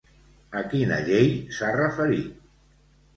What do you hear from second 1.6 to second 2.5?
referit?